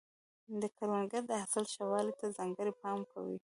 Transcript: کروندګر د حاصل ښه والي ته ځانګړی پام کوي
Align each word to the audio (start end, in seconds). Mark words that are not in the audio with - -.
کروندګر 0.77 1.21
د 1.27 1.31
حاصل 1.41 1.65
ښه 1.73 1.83
والي 1.91 2.13
ته 2.19 2.25
ځانګړی 2.37 2.73
پام 2.81 2.99
کوي 3.11 3.37